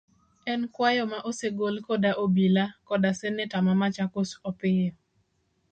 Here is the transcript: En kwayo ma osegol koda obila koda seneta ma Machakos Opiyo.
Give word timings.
En 0.51 0.61
kwayo 0.73 1.03
ma 1.11 1.19
osegol 1.29 1.75
koda 1.87 2.11
obila 2.23 2.65
koda 2.87 3.11
seneta 3.19 3.57
ma 3.65 3.73
Machakos 3.81 4.29
Opiyo. 4.49 4.93